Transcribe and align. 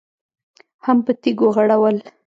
هم 0.85 0.97
په 1.05 1.11
تيږو 1.21 1.47
غړول. 1.55 1.95